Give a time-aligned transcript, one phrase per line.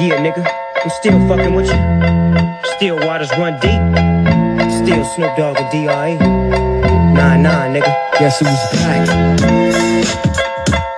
[0.00, 0.42] Yeah, nigga,
[0.82, 2.72] I'm still fucking with you.
[2.76, 3.82] Still waters run deep.
[4.72, 6.16] Still Snoop Dogg and D.R.E.
[7.12, 7.92] Nah, nah, nigga.
[8.18, 9.06] Guess who's back?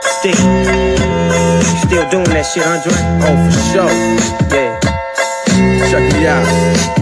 [0.01, 0.37] Still.
[1.83, 2.93] Still doing that shit, Andre?
[3.27, 3.90] Oh, for sure.
[4.56, 4.78] Yeah.
[5.90, 7.01] Check me out.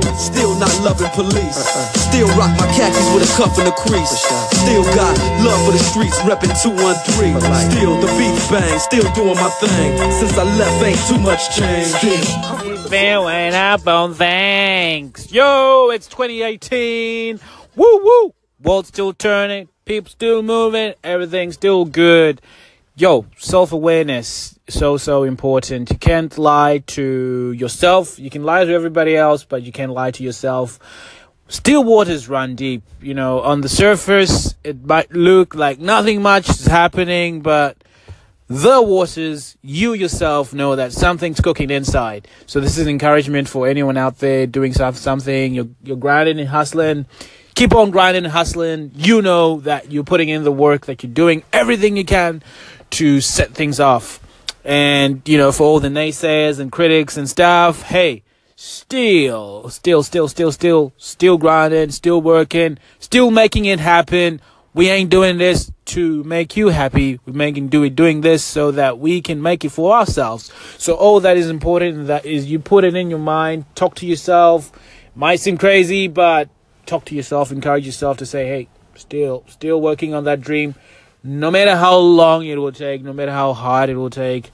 [0.17, 1.57] Still not loving police.
[1.95, 4.09] Still rock my khakis with a cuff and a crease.
[4.63, 7.39] Still got love for the streets, reppin' 213.
[7.71, 9.97] Still the beat bang, still doing my thing.
[10.11, 11.87] Since I left, ain't too much change.
[11.87, 12.89] Still.
[12.89, 15.31] Feeling up on things.
[15.31, 17.39] Yo, it's 2018.
[17.75, 18.33] Woo woo.
[18.61, 19.69] World still turning.
[19.85, 20.93] People still moving.
[21.03, 22.41] Everything's still good.
[23.01, 25.89] Yo, self awareness so so important.
[25.89, 28.19] You can't lie to yourself.
[28.19, 30.77] You can lie to everybody else, but you can't lie to yourself.
[31.47, 32.83] Still waters run deep.
[33.01, 37.75] You know, on the surface, it might look like nothing much is happening, but
[38.47, 42.27] the waters, you yourself know that something's cooking inside.
[42.45, 45.55] So this is encouragement for anyone out there doing some- something.
[45.55, 47.07] You're you're grinding and hustling.
[47.55, 48.91] Keep on grinding and hustling.
[48.95, 52.41] You know that you're putting in the work, that you're doing everything you can
[52.91, 54.19] to set things off.
[54.63, 58.23] And you know, for all the naysayers and critics and stuff, hey,
[58.55, 64.39] still, still, still, still, still, still grinding, still working, still making it happen.
[64.73, 67.19] We ain't doing this to make you happy.
[67.25, 70.51] We're making do it doing this so that we can make it for ourselves.
[70.77, 74.05] So all that is important that is you put it in your mind, talk to
[74.05, 74.71] yourself.
[75.13, 76.47] Might seem crazy, but
[76.85, 80.75] talk to yourself, encourage yourself to say, hey, still still working on that dream.
[81.23, 84.51] No matter how long it will take, no matter how hard it will take,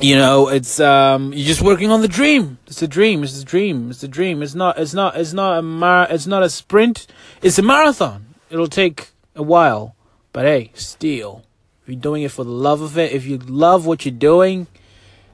[0.00, 2.58] you know it's um you're just working on the dream.
[2.66, 3.22] It's a dream.
[3.24, 3.90] It's a dream.
[3.90, 4.42] It's a dream.
[4.42, 7.06] It's not it's not it's not a mar it's not a sprint.
[7.42, 8.34] It's a marathon.
[8.50, 9.96] It'll take a while.
[10.32, 11.44] But hey still
[11.82, 14.66] if you're doing it for the love of it if you love what you're doing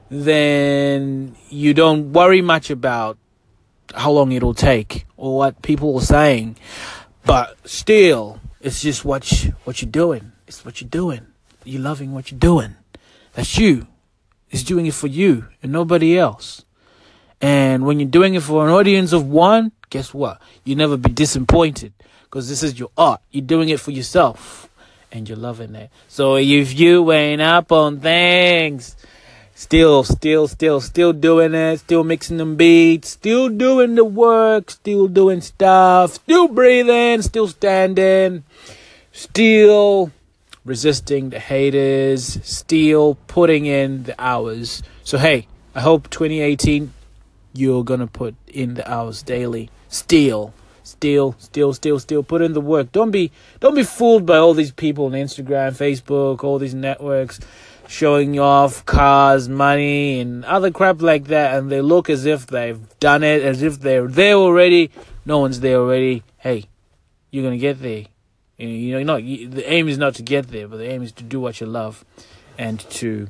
[0.09, 3.17] then you don't worry much about
[3.93, 6.55] how long it'll take or what people are saying
[7.25, 11.25] but still it's just what you, what you're doing it's what you're doing
[11.63, 12.75] you're loving what you're doing
[13.33, 13.87] that's you
[14.53, 16.63] is doing it for you and nobody else.
[17.41, 20.39] And when you're doing it for an audience of one, guess what?
[20.63, 21.91] You never be disappointed
[22.23, 23.21] because this is your art.
[23.31, 24.69] You're doing it for yourself
[25.11, 25.89] and you're loving it.
[26.07, 28.95] So if you ain't up on things,
[29.55, 35.07] still, still, still, still doing it, still mixing them beats, still doing the work, still
[35.07, 38.43] doing stuff, still breathing, still standing,
[39.11, 40.11] still
[40.65, 44.83] resisting the haters, still putting in the hours.
[45.03, 46.93] So hey, I hope 2018
[47.53, 49.69] you're gonna put in the hours daily.
[49.87, 50.53] Still,
[50.83, 52.91] still, still, still, still put in the work.
[52.91, 57.39] Don't be don't be fooled by all these people on Instagram, Facebook, all these networks
[57.87, 62.79] showing off cars, money, and other crap like that, and they look as if they've
[62.99, 64.91] done it, as if they're there already.
[65.25, 66.23] No one's there already.
[66.37, 66.65] Hey,
[67.31, 68.05] you're gonna get there.
[68.57, 70.89] You know, you know, not you, the aim is not to get there, but the
[70.89, 72.05] aim is to do what you love,
[72.57, 73.27] and to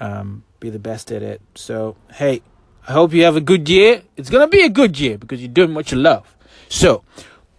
[0.00, 1.40] um, be the best at it.
[1.54, 2.42] So, hey,
[2.86, 4.02] I hope you have a good year.
[4.16, 6.36] It's gonna be a good year because you're doing what you love.
[6.68, 7.04] So,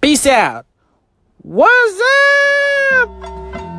[0.02, 0.66] peace out.
[1.42, 2.02] What's
[2.94, 3.10] up?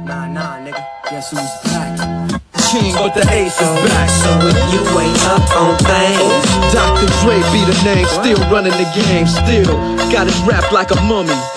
[0.06, 0.86] Nah, nah, nigga.
[1.10, 1.75] Guess who's
[2.66, 2.82] back?
[2.82, 4.08] King, but the ace is back.
[4.10, 7.06] So if you ain't up on things, Dr.
[7.22, 9.76] Dre be the name, still running the game, still
[10.10, 11.55] got it wrapped like a mummy.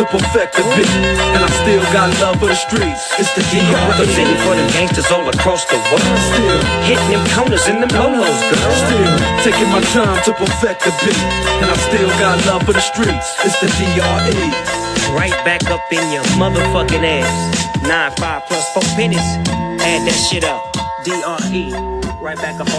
[0.00, 0.88] to perfect the beat,
[1.36, 3.12] and I still got love for the streets.
[3.20, 4.44] It's the I'm representing D.R.E.
[4.48, 6.00] for them gangsters all across the world.
[6.32, 8.72] Still, Hitting them corners and them lolos, girl.
[8.80, 9.12] still
[9.44, 11.20] taking my time to perfect the beat,
[11.60, 13.28] and I still got love for the streets.
[13.44, 14.48] It's the D.R.E.
[15.12, 17.28] Right back up in your motherfucking ass.
[17.82, 19.28] Nine, five plus four pennies.
[19.84, 20.64] Add that shit up.
[21.04, 21.76] DRE.
[22.24, 22.78] Right back up on.